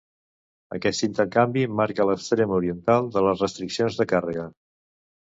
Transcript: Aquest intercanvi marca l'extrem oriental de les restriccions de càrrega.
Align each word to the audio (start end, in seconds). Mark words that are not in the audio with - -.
Aquest 0.77 1.03
intercanvi 1.07 1.67
marca 1.83 2.09
l'extrem 2.13 2.57
oriental 2.59 3.13
de 3.19 3.27
les 3.29 3.47
restriccions 3.49 4.03
de 4.03 4.13
càrrega. 4.17 4.53